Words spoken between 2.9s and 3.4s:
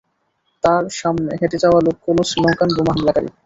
হামলাকারী।